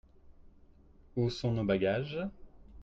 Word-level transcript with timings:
Où 1.15 1.29
sont 1.29 1.51
nos 1.51 1.63
bagages?… 1.63 2.17